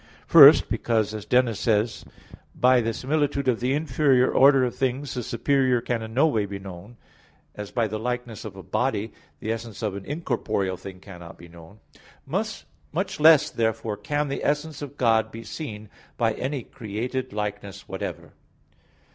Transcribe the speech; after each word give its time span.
First, 0.25 0.67
because 0.67 1.13
as 1.13 1.27
Dionysius 1.27 1.59
says 1.59 2.01
(Div. 2.01 2.07
Nom. 2.07 2.11
i), 2.11 2.37
"by 2.59 2.81
the 2.81 2.91
similitudes 2.91 3.47
of 3.47 3.59
the 3.59 3.75
inferior 3.75 4.31
order 4.33 4.63
of 4.63 4.75
things, 4.75 5.13
the 5.13 5.21
superior 5.21 5.79
can 5.79 6.01
in 6.01 6.11
no 6.15 6.25
way 6.25 6.47
be 6.47 6.57
known;" 6.57 6.97
as 7.53 7.69
by 7.69 7.87
the 7.87 7.99
likeness 7.99 8.43
of 8.43 8.55
a 8.55 8.63
body 8.63 9.13
the 9.39 9.51
essence 9.51 9.83
of 9.83 9.95
an 9.95 10.03
incorporeal 10.05 10.75
thing 10.75 10.99
cannot 11.01 11.37
be 11.37 11.47
known. 11.47 11.81
Much 12.25 13.19
less 13.19 13.51
therefore 13.51 13.95
can 13.95 14.27
the 14.27 14.43
essence 14.43 14.81
of 14.81 14.97
God 14.97 15.31
be 15.31 15.43
seen 15.43 15.87
by 16.17 16.33
any 16.33 16.63
created 16.63 17.31
likeness 17.31 17.87
whatever. 17.87 18.33